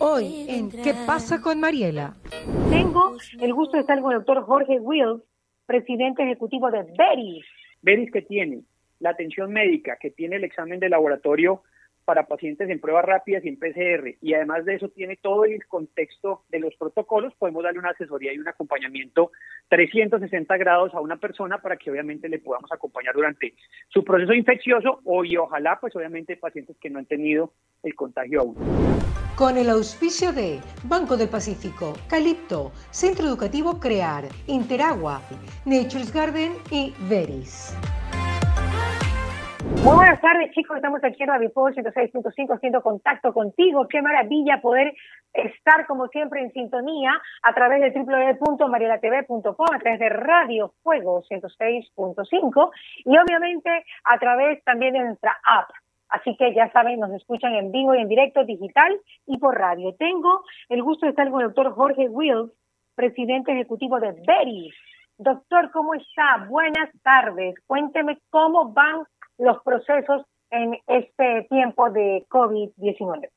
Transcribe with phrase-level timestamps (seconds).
[0.00, 2.14] Hoy en ¿Qué pasa con Mariela?
[2.70, 5.22] Tengo el gusto de estar con el doctor Jorge Wills,
[5.66, 7.44] presidente ejecutivo de Beris.
[7.82, 8.60] Beris que tiene
[9.00, 11.62] la atención médica, que tiene el examen de laboratorio
[12.08, 15.66] para pacientes en pruebas rápidas y en PCR, y además de eso tiene todo el
[15.66, 19.30] contexto de los protocolos, podemos darle una asesoría y un acompañamiento
[19.68, 23.52] 360 grados a una persona para que obviamente le podamos acompañar durante
[23.88, 27.52] su proceso infeccioso o y ojalá pues obviamente pacientes que no han tenido
[27.82, 28.56] el contagio aún.
[29.36, 35.20] Con el auspicio de Banco del Pacífico, Calipto, Centro Educativo Crear, Interagua,
[35.66, 37.76] Nature's Garden y Veris.
[39.94, 40.76] Buenas tardes, chicos.
[40.76, 43.88] Estamos aquí en Radio 106.5 haciendo contacto contigo.
[43.88, 44.92] Qué maravilla poder
[45.32, 52.70] estar, como siempre, en sintonía a través de www.marielatv.com, a través de Radio Fuego 106.5
[53.06, 53.70] y obviamente
[54.04, 55.70] a través también de nuestra app.
[56.10, 58.94] Así que ya saben, nos escuchan en vivo y en directo, digital
[59.26, 59.94] y por radio.
[59.94, 62.52] Tengo el gusto de estar con el doctor Jorge Wills,
[62.94, 64.74] presidente ejecutivo de Beris.
[65.16, 66.46] Doctor, ¿cómo está?
[66.46, 67.54] Buenas tardes.
[67.66, 69.04] Cuénteme cómo van
[69.38, 73.28] los procesos en este tiempo de COVID-19.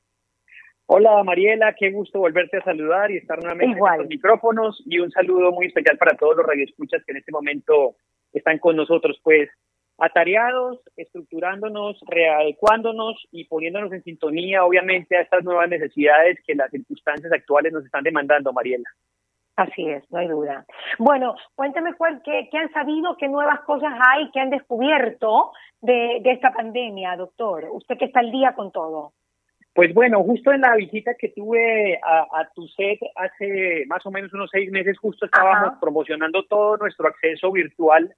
[0.87, 5.09] Hola Mariela, qué gusto volverte a saludar y estar nuevamente en los micrófonos y un
[5.11, 7.95] saludo muy especial para todos los radioescuchas que en este momento
[8.33, 9.49] están con nosotros, pues
[9.97, 17.31] atareados, estructurándonos, readecuándonos y poniéndonos en sintonía, obviamente, a estas nuevas necesidades que las circunstancias
[17.31, 18.89] actuales nos están demandando, Mariela.
[19.55, 20.65] Así es, no hay duda.
[20.97, 26.19] Bueno, cuéntame cuál, qué, qué, han sabido, qué nuevas cosas hay, qué han descubierto de,
[26.23, 27.67] de esta pandemia, doctor.
[27.71, 29.13] Usted que está al día con todo.
[29.73, 34.11] Pues bueno, justo en la visita que tuve a, a tu set hace más o
[34.11, 38.13] menos unos seis meses, justo estábamos promocionando todo nuestro acceso virtual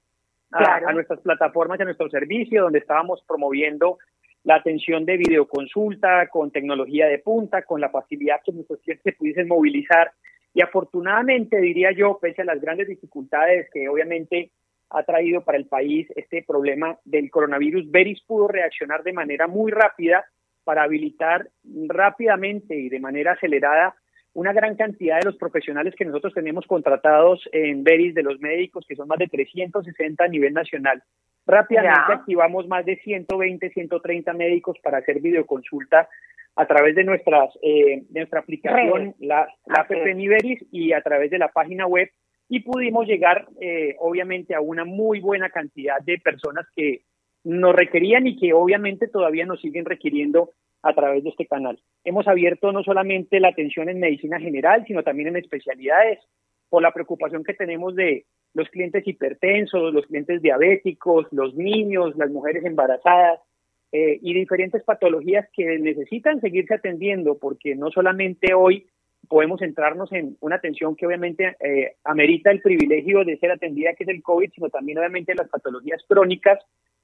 [0.50, 3.98] a, a, nuestras plataformas y a nuestro servicio, donde estábamos promoviendo
[4.42, 9.12] la atención de videoconsulta con tecnología de punta, con la facilidad que nuestros clientes se
[9.12, 10.12] pudiesen movilizar
[10.54, 14.52] y afortunadamente, diría yo, pese a las grandes dificultades que obviamente
[14.90, 19.72] ha traído para el país este problema del coronavirus, Beris pudo reaccionar de manera muy
[19.72, 20.24] rápida
[20.62, 21.48] para habilitar
[21.88, 23.96] rápidamente y de manera acelerada
[24.32, 28.84] una gran cantidad de los profesionales que nosotros tenemos contratados en Beris, de los médicos,
[28.86, 31.02] que son más de 360 a nivel nacional.
[31.46, 36.08] Rápidamente activamos más de 120, 130 médicos para hacer videoconsulta
[36.56, 41.30] a través de nuestras eh, de nuestra aplicación, la, la app Niveris y a través
[41.30, 42.08] de la página web
[42.48, 47.02] y pudimos llegar eh, obviamente a una muy buena cantidad de personas que
[47.42, 50.50] nos requerían y que obviamente todavía nos siguen requiriendo
[50.82, 51.80] a través de este canal.
[52.04, 56.18] Hemos abierto no solamente la atención en medicina general, sino también en especialidades,
[56.68, 62.30] por la preocupación que tenemos de los clientes hipertensos, los clientes diabéticos, los niños, las
[62.30, 63.40] mujeres embarazadas,
[63.96, 68.88] eh, y diferentes patologías que necesitan seguirse atendiendo, porque no solamente hoy
[69.28, 74.02] podemos centrarnos en una atención que obviamente eh, amerita el privilegio de ser atendida, que
[74.02, 76.58] es el COVID, sino también obviamente las patologías crónicas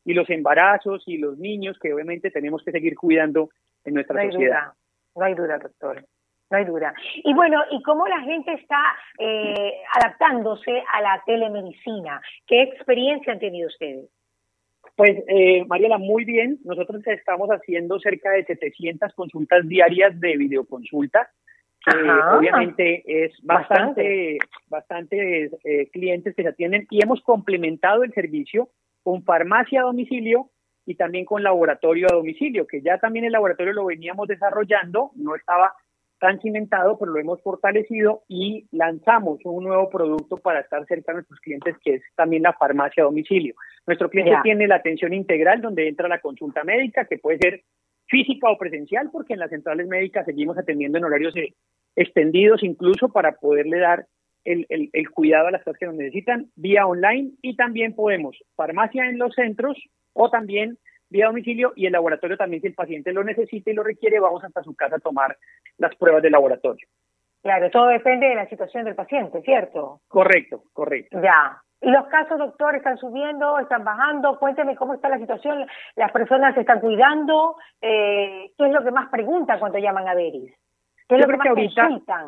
[0.04, 3.50] y los embarazos y los niños que obviamente tenemos que seguir cuidando
[3.84, 4.64] en nuestra no sociedad.
[4.64, 4.74] Duda,
[5.14, 6.04] no hay duda, doctor.
[6.50, 6.92] No hay duda.
[7.22, 8.82] Y bueno, ¿y cómo la gente está
[9.16, 12.20] eh, adaptándose a la telemedicina?
[12.48, 14.10] ¿Qué experiencia han tenido ustedes?
[15.00, 16.58] Pues, eh, Mariela, muy bien.
[16.62, 21.30] Nosotros estamos haciendo cerca de 700 consultas diarias de videoconsulta,
[21.82, 22.36] que Ajá.
[22.36, 24.36] obviamente es bastante,
[24.68, 28.68] bastante, eh, clientes que se atienden y hemos complementado el servicio
[29.02, 30.50] con farmacia a domicilio
[30.84, 35.34] y también con laboratorio a domicilio, que ya también el laboratorio lo veníamos desarrollando, no
[35.34, 35.72] estaba
[36.20, 41.16] tan cimentado, pero lo hemos fortalecido y lanzamos un nuevo producto para estar cerca de
[41.16, 43.54] nuestros clientes, que es también la farmacia a domicilio.
[43.86, 44.42] Nuestro cliente yeah.
[44.42, 47.62] tiene la atención integral, donde entra la consulta médica, que puede ser
[48.06, 51.54] física o presencial, porque en las centrales médicas seguimos atendiendo en horarios eh,
[51.96, 54.06] extendidos, incluso para poderle dar
[54.44, 58.36] el, el, el cuidado a las personas que nos necesitan vía online y también podemos
[58.56, 59.76] farmacia en los centros
[60.12, 60.78] o también
[61.10, 64.42] vía domicilio y el laboratorio también si el paciente lo necesita y lo requiere, vamos
[64.44, 65.36] hasta su casa a tomar
[65.78, 66.86] las pruebas de laboratorio.
[67.42, 70.00] Claro, todo depende de la situación del paciente, ¿cierto?
[70.08, 71.20] Correcto, correcto.
[71.22, 71.60] Ya.
[71.82, 74.38] ¿Y los casos, doctor, están subiendo, están bajando?
[74.38, 75.66] Cuénteme cómo está la situación.
[75.96, 77.56] ¿Las personas se están cuidando?
[77.80, 80.52] Eh, ¿Qué es lo que más preguntan cuando llaman a Veris?
[81.08, 82.26] ¿Qué es Yo lo que más que ahorita, consultan?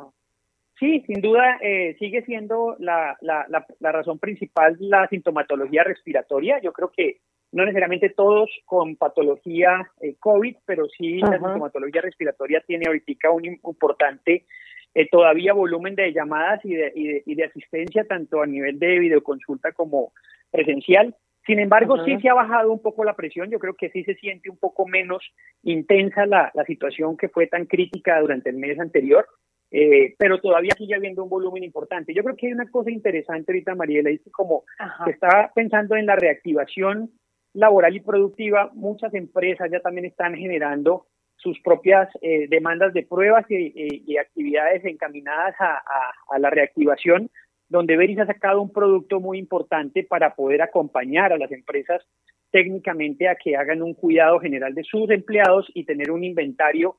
[0.82, 6.60] Sí, sin duda eh, sigue siendo la, la, la, la razón principal la sintomatología respiratoria.
[6.60, 7.18] Yo creo que
[7.52, 13.44] no necesariamente todos con patología eh, COVID, pero sí la sintomatología respiratoria tiene ahorita un
[13.44, 14.44] importante
[14.92, 18.80] eh, todavía volumen de llamadas y de, y, de, y de asistencia tanto a nivel
[18.80, 20.12] de videoconsulta como
[20.50, 21.14] presencial.
[21.46, 24.16] Sin embargo, sí se ha bajado un poco la presión, yo creo que sí se
[24.16, 25.22] siente un poco menos
[25.62, 29.28] intensa la, la situación que fue tan crítica durante el mes anterior,
[29.72, 32.12] eh, pero todavía sigue habiendo un volumen importante.
[32.12, 34.64] Yo creo que hay una cosa interesante ahorita, Mariela, dice como
[35.04, 37.10] que está pensando en la reactivación
[37.54, 43.46] laboral y productiva, muchas empresas ya también están generando sus propias eh, demandas de pruebas
[43.48, 45.82] y, actividades encaminadas a,
[46.30, 47.30] a, la reactivación,
[47.68, 52.02] donde Veris ha sacado un producto muy importante para poder acompañar a las empresas
[52.50, 56.96] técnicamente a que hagan un cuidado general de sus empleados y tener un inventario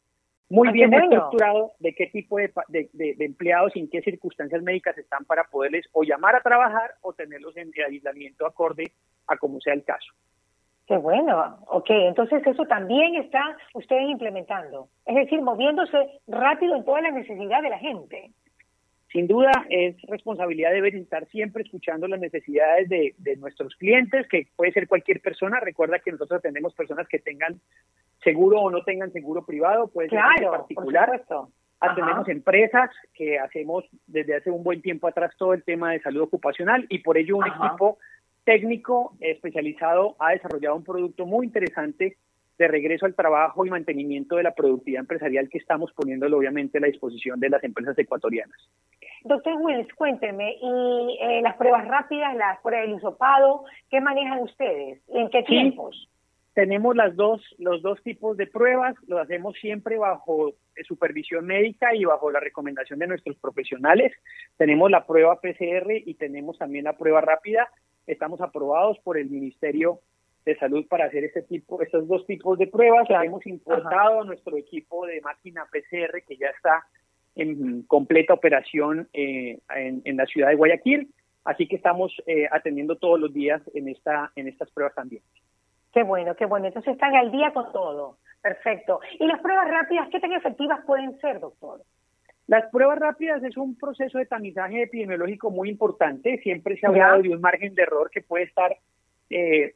[0.53, 4.61] muy ah, bien estructurado de qué tipo de, de, de, empleados y en qué circunstancias
[4.61, 8.91] médicas están para poderles o llamar a trabajar o tenerlos en aislamiento acorde
[9.25, 10.13] a como sea el caso.
[10.85, 15.97] Qué bueno, ok, entonces eso también está ustedes implementando, es decir, moviéndose
[16.27, 18.29] rápido en toda la necesidad de la gente.
[19.11, 24.47] Sin duda es responsabilidad de estar siempre escuchando las necesidades de, de, nuestros clientes, que
[24.55, 25.59] puede ser cualquier persona.
[25.59, 27.61] Recuerda que nosotros tenemos personas que tengan
[28.23, 31.23] seguro o no tengan seguro privado, puede ser particular.
[31.95, 36.21] Tenemos empresas que hacemos desde hace un buen tiempo atrás todo el tema de salud
[36.21, 37.97] ocupacional y por ello un equipo
[38.45, 42.17] técnico especializado ha desarrollado un producto muy interesante
[42.57, 46.81] de regreso al trabajo y mantenimiento de la productividad empresarial que estamos poniéndolo obviamente a
[46.81, 48.57] la disposición de las empresas ecuatorianas.
[49.23, 55.01] Doctor Wills, cuénteme, y eh, las pruebas rápidas, las pruebas del hisopado, ¿qué manejan ustedes?
[55.07, 56.09] ¿Y en qué tiempos?
[56.53, 60.53] Tenemos las dos, los dos tipos de pruebas, lo hacemos siempre bajo
[60.87, 64.13] supervisión médica y bajo la recomendación de nuestros profesionales.
[64.57, 67.67] Tenemos la prueba PCR y tenemos también la prueba rápida.
[68.05, 69.99] Estamos aprobados por el Ministerio
[70.45, 73.07] de Salud para hacer este tipo, estos dos tipos de pruebas.
[73.09, 76.85] Hemos importado nuestro equipo de máquina PCR que ya está
[77.35, 81.11] en completa operación eh, en, la ciudad de Guayaquil.
[81.45, 85.23] Así que estamos eh, atendiendo todos los días en esta en estas pruebas también.
[85.93, 86.67] Qué bueno, qué bueno.
[86.67, 88.17] Entonces están al día con todo.
[88.41, 88.99] Perfecto.
[89.19, 91.81] ¿Y las pruebas rápidas qué tan efectivas pueden ser, doctor?
[92.47, 96.39] Las pruebas rápidas es un proceso de tamizaje epidemiológico muy importante.
[96.39, 98.75] Siempre se ha hablado de un margen de error que puede estar
[99.29, 99.75] eh,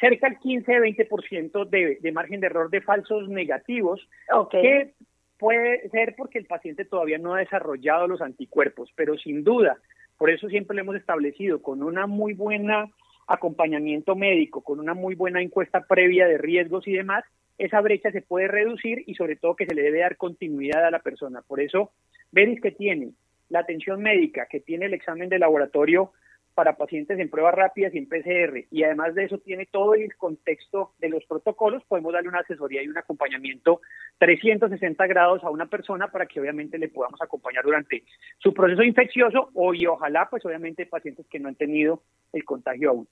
[0.00, 4.08] cerca del 15-20% de, de margen de error de falsos negativos,
[4.50, 4.94] que
[5.38, 9.78] puede ser porque el paciente todavía no ha desarrollado los anticuerpos, pero sin duda,
[10.16, 12.88] por eso siempre lo hemos establecido con una muy buena
[13.30, 17.24] acompañamiento médico, con una muy buena encuesta previa de riesgos y demás,
[17.58, 20.90] esa brecha se puede reducir y sobre todo que se le debe dar continuidad a
[20.90, 21.40] la persona.
[21.46, 21.92] Por eso,
[22.32, 23.12] Veris que tiene
[23.48, 26.12] la atención médica, que tiene el examen de laboratorio
[26.60, 30.14] para pacientes en pruebas rápidas y en PCR, y además de eso tiene todo el
[30.16, 33.80] contexto de los protocolos, podemos darle una asesoría y un acompañamiento
[34.18, 38.04] 360 grados a una persona para que obviamente le podamos acompañar durante
[38.36, 42.02] su proceso infeccioso o y ojalá pues obviamente pacientes que no han tenido
[42.34, 43.08] el contagio aún.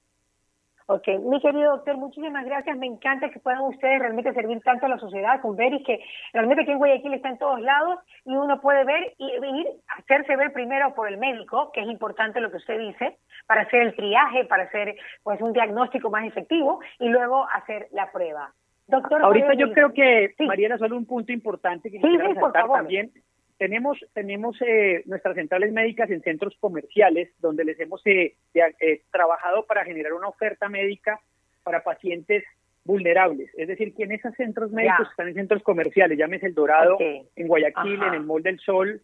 [0.91, 2.75] Ok, mi querido doctor, muchísimas gracias.
[2.79, 6.03] Me encanta que puedan ustedes realmente servir tanto a la sociedad con Veris, que
[6.33, 9.67] realmente aquí en Guayaquil está en todos lados y uno puede ver y ir,
[9.99, 13.19] hacerse ver primero por el médico, que es importante lo que usted dice,
[13.49, 18.13] para hacer el triaje, para hacer pues un diagnóstico más efectivo y luego hacer la
[18.13, 18.53] prueba.
[18.87, 23.11] Doctor, ahorita yo creo que Mariana solo un punto importante que quisiera resaltar también.
[23.57, 29.65] Tenemos, tenemos eh, nuestras centrales médicas en centros comerciales donde les hemos eh, eh, trabajado
[29.65, 31.19] para generar una oferta médica
[31.65, 32.45] para pacientes
[32.85, 33.51] vulnerables.
[33.57, 37.49] Es decir, que en esos centros médicos están en centros comerciales, llámese El Dorado, en
[37.49, 39.01] Guayaquil, en el Mall del Sol,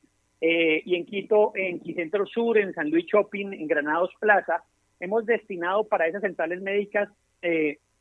[0.46, 4.62] y en Quito, en Quicentro Sur, en San Luis Shopping, en Granados Plaza.
[5.00, 7.08] Hemos destinado para esas centrales médicas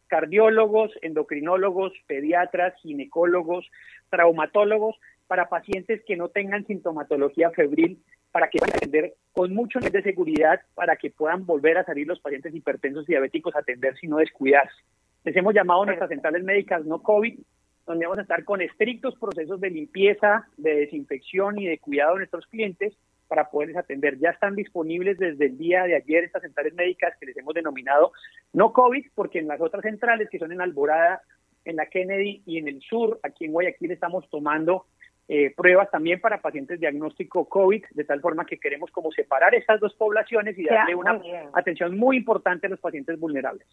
[0.08, 3.66] cardiólogos, endocrinólogos, pediatras, ginecólogos,
[4.10, 4.96] traumatólogos,
[5.28, 7.98] para pacientes que no tengan sintomatología febril,
[8.32, 12.06] para que puedan atender con mucho nivel de seguridad, para que puedan volver a salir
[12.08, 14.76] los pacientes hipertensos y diabéticos a atender sin no descuidarse.
[15.24, 17.40] Les hemos llamado nuestras centrales médicas no COVID,
[17.86, 22.20] donde vamos a estar con estrictos procesos de limpieza, de desinfección y de cuidado de
[22.20, 22.94] nuestros clientes
[23.28, 24.20] para poderles atender.
[24.20, 28.12] Ya están disponibles desde el día de ayer estas centrales médicas que les hemos denominado
[28.54, 31.22] no COVID, porque en las otras centrales que son en Alborada,
[31.66, 34.86] en la Kennedy y en el sur, aquí en Guayaquil estamos tomando
[35.30, 39.80] eh, pruebas también para pacientes diagnóstico COVID, de tal forma que queremos como separar estas
[39.80, 41.20] dos poblaciones y darle una
[41.54, 43.66] atención muy importante a los pacientes vulnerables.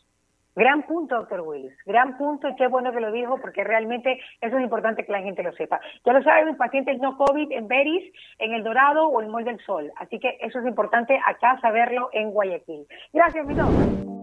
[0.57, 1.73] Gran punto, doctor Willis.
[1.87, 5.23] Gran punto y qué bueno que lo dijo porque realmente eso es importante que la
[5.23, 5.81] gente lo sepa.
[6.05, 9.61] Ya lo saben, pacientes no COVID en Beris, en El Dorado o en Mol del
[9.61, 9.93] Sol.
[9.97, 12.87] Así que eso es importante acá saberlo en Guayaquil.
[13.13, 14.20] Gracias, mi doctor.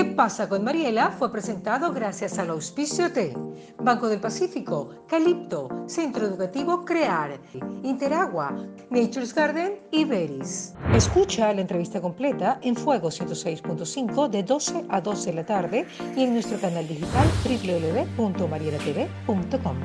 [0.00, 1.10] ¿Qué pasa con Mariela?
[1.10, 3.36] Fue presentado gracias al auspicio de
[3.78, 7.38] Banco del Pacífico, Calipto, Centro Educativo Crear,
[7.82, 10.72] Interagua, Nature's Garden y Veris.
[10.94, 16.22] Escucha la entrevista completa en Fuego 106.5 de 12 a 12 de la tarde y
[16.22, 17.28] en nuestro canal digital
[18.16, 19.76] www.marielatv.com.